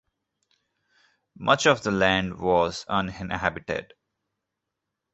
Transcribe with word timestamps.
Much 1.37 1.67
of 1.67 1.83
the 1.83 1.91
land 1.91 2.39
was 2.39 2.85
uninhabited. 2.89 3.93